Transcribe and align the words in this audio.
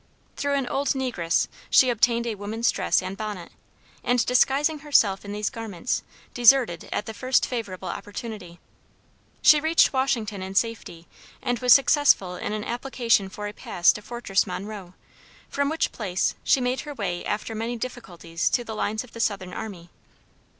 Through 0.35 0.55
an 0.55 0.65
old 0.65 0.87
negress 0.95 1.47
she 1.69 1.91
obtained 1.91 2.25
a 2.25 2.33
woman's 2.33 2.71
dress 2.71 3.03
and 3.03 3.15
bonnet, 3.15 3.51
and 4.03 4.25
disguising 4.25 4.79
herself 4.79 5.23
in 5.23 5.31
these 5.31 5.51
garments, 5.51 6.01
deserted 6.33 6.89
at 6.91 7.05
the 7.05 7.13
first 7.13 7.45
favorable 7.45 7.87
opportunity. 7.87 8.59
She 9.43 9.59
reached 9.59 9.93
Washington 9.93 10.41
in 10.41 10.55
safety 10.55 11.05
and 11.39 11.59
was 11.59 11.73
successful 11.73 12.35
in 12.35 12.51
an 12.51 12.63
application 12.63 13.29
for 13.29 13.45
a 13.47 13.53
pass 13.53 13.93
to 13.93 14.01
Fortress 14.01 14.47
Monroe, 14.47 14.95
from 15.49 15.69
which 15.69 15.91
place 15.91 16.33
she 16.43 16.59
made 16.59 16.79
her 16.79 16.95
way 16.95 17.23
after 17.23 17.53
many 17.53 17.77
difficulties 17.77 18.49
to 18.49 18.63
the 18.63 18.73
lines 18.73 19.03
of 19.03 19.11
the 19.13 19.19
Southern 19.19 19.53
Army. 19.53 19.91